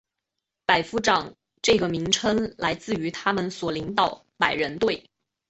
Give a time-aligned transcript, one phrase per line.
[0.65, 5.05] 百夫长这个名称来自于他们所领导百人队。